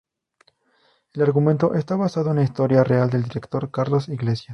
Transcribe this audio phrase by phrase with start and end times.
[1.13, 4.49] El argumento está basado en la historia real del director Carlos Iglesias.